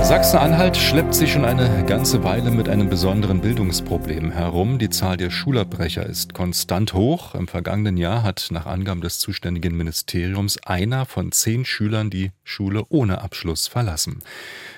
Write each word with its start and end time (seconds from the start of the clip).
Sachsen-Anhalt 0.00 0.76
schleppt 0.76 1.14
sich 1.14 1.32
schon 1.32 1.44
eine 1.44 1.84
ganze 1.84 2.24
Weile 2.24 2.50
mit 2.50 2.68
einem 2.68 2.88
besonderen 2.88 3.40
Bildungsproblem 3.40 4.32
herum. 4.32 4.78
Die 4.78 4.90
Zahl 4.90 5.16
der 5.16 5.30
Schulabbrecher 5.30 6.04
ist 6.04 6.34
konstant 6.34 6.92
hoch. 6.92 7.34
Im 7.34 7.46
vergangenen 7.46 7.96
Jahr 7.96 8.22
hat 8.22 8.48
nach 8.50 8.66
Angaben 8.66 9.00
des 9.00 9.18
zuständigen 9.20 9.76
Ministeriums 9.76 10.58
einer 10.64 11.06
von 11.06 11.30
zehn 11.30 11.64
Schülern 11.64 12.10
die 12.10 12.32
Schule 12.42 12.84
ohne 12.88 13.22
Abschluss 13.22 13.68
verlassen. 13.68 14.18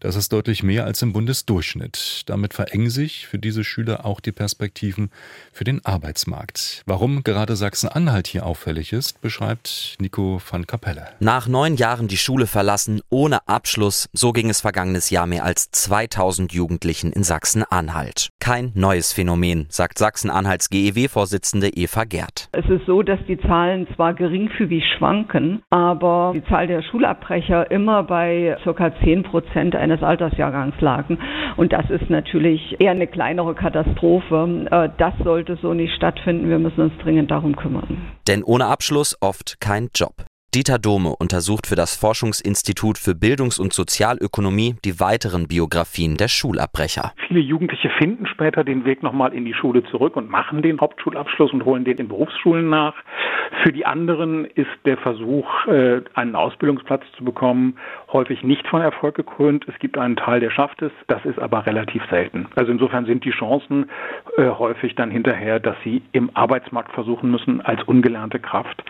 Das 0.00 0.14
ist 0.14 0.32
deutlich 0.32 0.62
mehr 0.62 0.84
als 0.84 1.02
im 1.02 1.12
Bundesdurchschnitt. 1.12 2.22
Damit 2.26 2.54
verengen 2.54 2.90
sich 2.90 3.26
für 3.26 3.38
diese 3.38 3.64
Schüler 3.64 4.04
auch 4.06 4.20
die 4.20 4.30
Perspektiven 4.30 5.10
für 5.52 5.64
den 5.64 5.84
Arbeitsmarkt. 5.84 6.82
Warum 6.86 7.24
gerade 7.24 7.56
Sachsen-Anhalt 7.56 8.28
hier 8.28 8.46
auffällig 8.46 8.92
ist, 8.92 9.20
beschreibt 9.20 9.96
Nico 9.98 10.40
van 10.48 10.66
Kapelle. 10.68 11.08
Nach 11.18 11.48
neun 11.48 11.74
Jahren 11.76 12.06
die 12.06 12.16
Schule 12.16 12.46
verlassen 12.46 13.00
ohne 13.08 13.48
Abschluss, 13.48 14.08
so 14.12 14.32
ging 14.32 14.48
es 14.48 14.60
vergangenes 14.98 15.10
Jahr 15.10 15.26
mehr 15.26 15.44
als 15.44 15.70
2000 15.70 16.52
Jugendlichen 16.52 17.12
in 17.12 17.22
Sachsen-Anhalt. 17.22 18.30
Kein 18.40 18.72
neues 18.74 19.12
Phänomen, 19.12 19.66
sagt 19.68 19.98
Sachsen-Anhalts 19.98 20.70
GEW-Vorsitzende 20.70 21.68
Eva 21.68 22.04
Gerd. 22.04 22.48
Es 22.52 22.68
ist 22.68 22.86
so, 22.86 23.02
dass 23.02 23.18
die 23.28 23.38
Zahlen 23.38 23.86
zwar 23.94 24.14
geringfügig 24.14 24.84
schwanken, 24.96 25.62
aber 25.70 26.32
die 26.34 26.44
Zahl 26.44 26.66
der 26.66 26.82
Schulabbrecher 26.82 27.70
immer 27.70 28.02
bei 28.02 28.56
ca. 28.64 28.92
10 29.04 29.22
Prozent 29.22 29.76
eines 29.76 30.02
Altersjahrgangs 30.02 30.80
lagen. 30.80 31.18
Und 31.56 31.72
das 31.72 31.88
ist 31.90 32.10
natürlich 32.10 32.76
eher 32.80 32.92
eine 32.92 33.06
kleinere 33.06 33.54
Katastrophe. 33.54 34.66
Äh, 34.70 34.88
das 34.98 35.14
sollte 35.22 35.58
so 35.62 35.74
nicht 35.74 35.94
stattfinden. 35.94 36.48
Wir 36.48 36.58
müssen 36.58 36.80
uns 36.80 36.92
dringend 37.02 37.30
darum 37.30 37.56
kümmern. 37.56 37.98
Denn 38.26 38.42
ohne 38.42 38.66
Abschluss 38.66 39.16
oft 39.20 39.60
kein 39.60 39.88
Job. 39.94 40.27
Dieter 40.58 40.80
Dome 40.80 41.14
untersucht 41.16 41.68
für 41.68 41.76
das 41.76 41.94
Forschungsinstitut 41.94 42.98
für 42.98 43.14
Bildungs- 43.14 43.60
und 43.60 43.72
Sozialökonomie 43.72 44.74
die 44.84 44.98
weiteren 44.98 45.46
Biografien 45.46 46.16
der 46.16 46.26
Schulabbrecher. 46.26 47.12
Viele 47.28 47.38
Jugendliche 47.38 47.90
finden 47.90 48.26
später 48.26 48.64
den 48.64 48.84
Weg 48.84 49.04
nochmal 49.04 49.34
in 49.34 49.44
die 49.44 49.54
Schule 49.54 49.84
zurück 49.84 50.16
und 50.16 50.28
machen 50.28 50.62
den 50.62 50.80
Hauptschulabschluss 50.80 51.52
und 51.52 51.64
holen 51.64 51.84
den 51.84 51.98
in 51.98 52.08
Berufsschulen 52.08 52.68
nach. 52.68 52.94
Für 53.62 53.70
die 53.70 53.86
anderen 53.86 54.46
ist 54.46 54.66
der 54.84 54.96
Versuch, 54.96 55.46
äh, 55.68 56.00
einen 56.14 56.34
Ausbildungsplatz 56.34 57.04
zu 57.16 57.22
bekommen, 57.22 57.76
häufig 58.12 58.42
nicht 58.42 58.66
von 58.66 58.82
Erfolg 58.82 59.14
gekrönt. 59.14 59.64
Es 59.68 59.78
gibt 59.78 59.96
einen 59.96 60.16
Teil, 60.16 60.40
der 60.40 60.50
schafft 60.50 60.82
es. 60.82 60.90
Das 61.06 61.24
ist 61.24 61.38
aber 61.38 61.66
relativ 61.66 62.02
selten. 62.10 62.48
Also 62.56 62.72
insofern 62.72 63.06
sind 63.06 63.24
die 63.24 63.30
Chancen 63.30 63.88
äh, 64.36 64.48
häufig 64.48 64.96
dann 64.96 65.12
hinterher, 65.12 65.60
dass 65.60 65.76
sie 65.84 66.02
im 66.10 66.30
Arbeitsmarkt 66.34 66.90
versuchen 66.90 67.30
müssen, 67.30 67.60
als 67.60 67.80
ungelernte 67.84 68.40
Kraft 68.40 68.82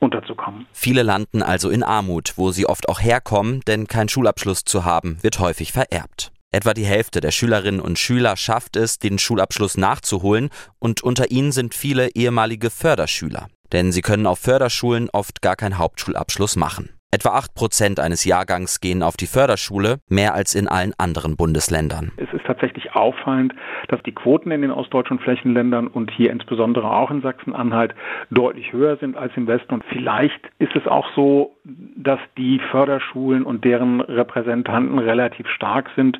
unterzukommen. 0.00 0.66
Viele 0.72 1.02
landen 1.02 1.42
also 1.42 1.70
in 1.70 1.82
Armut, 1.82 2.34
wo 2.36 2.50
sie 2.50 2.66
oft 2.66 2.88
auch 2.88 3.00
herkommen, 3.00 3.60
denn 3.66 3.86
kein 3.86 4.08
Schulabschluss 4.08 4.64
zu 4.64 4.84
haben, 4.84 5.18
wird 5.22 5.38
häufig 5.38 5.72
vererbt. 5.72 6.32
Etwa 6.52 6.74
die 6.74 6.84
Hälfte 6.84 7.20
der 7.20 7.30
Schülerinnen 7.30 7.80
und 7.80 7.98
Schüler 7.98 8.36
schafft 8.36 8.74
es, 8.74 8.98
den 8.98 9.18
Schulabschluss 9.18 9.76
nachzuholen, 9.76 10.50
und 10.80 11.02
unter 11.02 11.30
ihnen 11.30 11.52
sind 11.52 11.74
viele 11.74 12.08
ehemalige 12.14 12.70
Förderschüler. 12.70 13.48
Denn 13.72 13.92
sie 13.92 14.02
können 14.02 14.26
auf 14.26 14.40
Förderschulen 14.40 15.08
oft 15.10 15.42
gar 15.42 15.54
keinen 15.54 15.78
Hauptschulabschluss 15.78 16.56
machen. 16.56 16.90
Etwa 17.12 17.30
8 17.30 17.56
Prozent 17.56 17.98
eines 17.98 18.24
Jahrgangs 18.24 18.80
gehen 18.80 19.02
auf 19.02 19.16
die 19.16 19.26
Förderschule, 19.26 19.98
mehr 20.08 20.32
als 20.32 20.54
in 20.54 20.68
allen 20.68 20.92
anderen 20.96 21.36
Bundesländern. 21.36 22.12
Es 22.16 22.32
ist 22.32 22.46
tatsächlich 22.46 22.94
auffallend, 22.94 23.52
dass 23.88 24.00
die 24.04 24.12
Quoten 24.14 24.52
in 24.52 24.62
den 24.62 24.70
ostdeutschen 24.70 25.18
Flächenländern 25.18 25.88
und 25.88 26.12
hier 26.12 26.30
insbesondere 26.30 26.88
auch 26.88 27.10
in 27.10 27.20
Sachsen-Anhalt 27.20 27.96
deutlich 28.30 28.72
höher 28.72 28.96
sind 28.98 29.16
als 29.16 29.32
im 29.34 29.48
Westen. 29.48 29.74
Und 29.74 29.84
vielleicht 29.86 30.40
ist 30.60 30.76
es 30.76 30.86
auch 30.86 31.08
so, 31.16 31.56
dass 31.64 32.20
die 32.38 32.60
Förderschulen 32.70 33.42
und 33.42 33.64
deren 33.64 34.00
Repräsentanten 34.00 35.00
relativ 35.00 35.48
stark 35.48 35.90
sind 35.96 36.16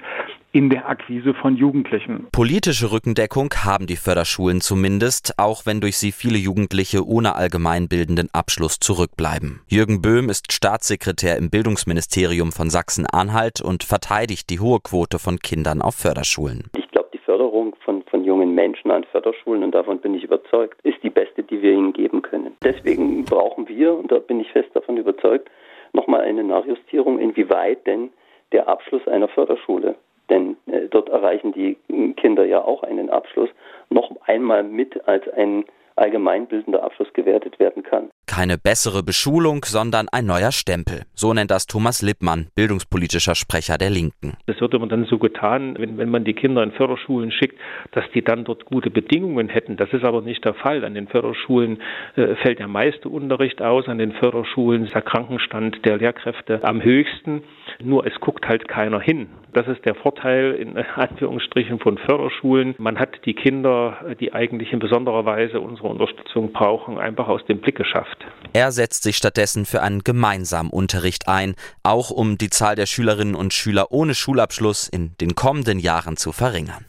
in 0.53 0.69
der 0.69 0.89
Akquise 0.89 1.33
von 1.35 1.57
Jugendlichen. 1.57 2.27
Politische 2.33 2.91
Rückendeckung 2.91 3.51
haben 3.65 3.87
die 3.87 3.97
Förderschulen 3.97 4.61
zumindest, 4.61 5.35
auch 5.39 5.65
wenn 5.65 5.81
durch 5.81 5.97
sie 5.97 6.11
viele 6.11 6.39
Jugendliche 6.39 7.07
ohne 7.07 7.37
allgemeinbildenden 7.37 8.29
Abschluss 8.33 8.81
zurückbleiben. 8.81 9.61
Jürgen 9.69 10.03
Böhm 10.03 10.29
ist 10.29 10.53
Staatssekretär 10.53 11.37
im 11.37 11.51
Bildungsministerium 11.51 12.51
von 12.51 12.69
Sachsen-Anhalt 12.69 13.61
und 13.61 13.85
verteidigt 13.85 14.51
die 14.51 14.59
hohe 14.59 14.81
Quote 14.81 15.19
von 15.19 15.39
Kindern 15.39 15.83
auf 15.83 15.95
Förderschulen. 15.95 16.71
Ich 16.77 16.89
glaube, 16.91 17.11
die 17.13 17.19
Förderung 17.19 17.77
von, 17.85 18.03
von 18.11 18.25
jungen 18.25 18.55
Menschen 18.55 18.91
an 18.91 19.05
Förderschulen, 19.05 19.63
und 19.63 19.73
davon 19.73 20.01
bin 20.01 20.15
ich 20.15 20.25
überzeugt, 20.25 20.81
ist 20.83 21.01
die 21.05 21.11
beste, 21.11 21.45
die 21.45 21.63
wir 21.63 21.73
ihnen 21.73 21.93
geben 21.93 22.23
können. 22.23 22.57
Deswegen 22.65 23.25
brauchen 23.25 23.69
wir, 23.69 23.95
und 23.95 24.11
da 24.11 24.19
bin 24.19 24.41
ich 24.41 24.51
fest 24.51 24.71
davon 24.75 24.97
überzeugt, 24.97 25.49
nochmal 25.93 26.23
eine 26.23 26.43
Nachjustierung, 26.43 27.21
inwieweit 27.21 27.87
denn 27.87 28.11
der 28.53 28.69
Abschluss 28.69 29.07
einer 29.07 29.29
Förderschule 29.29 29.95
denn 30.31 30.57
äh, 30.67 30.89
dort 30.89 31.09
erreichen 31.09 31.53
die 31.53 31.77
Kinder 32.17 32.45
ja 32.45 32.63
auch 32.65 32.83
einen 32.83 33.11
Abschluss, 33.11 33.51
noch 33.91 34.11
einmal 34.27 34.63
mit 34.63 35.07
als 35.09 35.29
ein 35.31 35.65
allgemeinbildender 35.97 36.83
Abschluss 36.83 37.13
gewertet 37.13 37.59
werden 37.59 37.83
kann. 37.83 38.11
Keine 38.31 38.59
bessere 38.59 39.03
Beschulung, 39.03 39.65
sondern 39.65 40.07
ein 40.13 40.25
neuer 40.25 40.53
Stempel. 40.53 41.03
So 41.15 41.35
nennt 41.35 41.51
das 41.51 41.67
Thomas 41.67 42.01
Lippmann, 42.01 42.47
bildungspolitischer 42.55 43.35
Sprecher 43.35 43.77
der 43.77 43.91
Linken. 43.91 44.35
Das 44.47 44.61
wird 44.61 44.73
immer 44.73 44.87
dann 44.87 45.05
so 45.07 45.19
getan, 45.19 45.75
wenn, 45.77 45.99
wenn 45.99 46.11
man 46.11 46.23
die 46.23 46.35
Kinder 46.35 46.63
in 46.63 46.71
Förderschulen 46.71 47.33
schickt, 47.33 47.59
dass 47.91 48.05
die 48.15 48.23
dann 48.23 48.45
dort 48.45 48.67
gute 48.67 48.89
Bedingungen 48.89 49.49
hätten. 49.49 49.77
Das 49.77 49.93
ist 49.93 50.05
aber 50.05 50.21
nicht 50.21 50.45
der 50.45 50.55
Fall. 50.55 50.85
An 50.85 50.95
den 50.95 51.09
Förderschulen 51.09 51.83
äh, 52.15 52.37
fällt 52.37 52.61
der 52.61 52.69
meiste 52.69 53.09
Unterricht 53.09 53.61
aus. 53.63 53.89
An 53.89 53.99
den 53.99 54.13
Förderschulen 54.13 54.85
ist 54.85 54.95
der 54.95 55.03
Krankenstand 55.03 55.85
der 55.85 55.99
Lehrkräfte 55.99 56.63
am 56.63 56.85
höchsten. 56.85 57.43
Nur 57.83 58.07
es 58.07 58.15
guckt 58.21 58.47
halt 58.47 58.69
keiner 58.69 59.01
hin. 59.01 59.27
Das 59.53 59.67
ist 59.67 59.85
der 59.85 59.97
Vorteil 59.97 60.53
in 60.53 60.77
Anführungsstrichen 60.95 61.81
von 61.81 61.99
Förderschulen. 61.99 62.77
Man 62.79 62.97
hat 63.01 63.25
die 63.25 63.35
Kinder, 63.35 64.15
die 64.21 64.33
eigentlich 64.33 64.73
in 64.73 64.79
besonderer 64.79 65.25
Weise 65.25 65.61
unsere 65.61 65.89
Unterstützung 65.89 66.53
brauchen, 66.53 66.97
einfach 66.97 67.27
aus 67.27 67.45
dem 67.47 67.59
Blick 67.59 67.75
geschafft. 67.75 68.20
Er 68.53 68.73
setzt 68.73 69.05
sich 69.05 69.17
stattdessen 69.17 69.65
für 69.65 69.83
einen 69.83 70.03
gemeinsamen 70.03 70.71
Unterricht 70.71 71.29
ein, 71.29 71.55
auch 71.83 72.11
um 72.11 72.37
die 72.37 72.51
Zahl 72.51 72.75
der 72.75 72.87
Schülerinnen 72.87 73.35
und 73.35 73.55
Schüler 73.55 73.93
ohne 73.93 74.15
Schulabschluss 74.15 74.89
in 74.89 75.17
den 75.21 75.35
kommenden 75.35 75.79
Jahren 75.79 76.17
zu 76.17 76.33
verringern. 76.33 76.85